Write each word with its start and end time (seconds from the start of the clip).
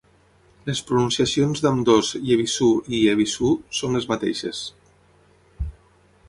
Les 0.69 0.79
pronunciacions 0.85 1.61
d'ambdós 1.65 2.09
"Yebisu" 2.29 2.71
i 3.01 3.03
"Ebisu" 3.13 3.53
són 3.81 3.99
les 3.99 4.09
mateixes. 4.15 4.65